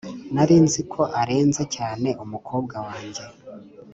nari 0.33 0.55
nzi 0.65 0.81
ko 0.93 1.01
arenze 1.21 1.63
cyane 1.75 2.09
umukobwa 2.23 2.75
wanjye. 2.87 3.23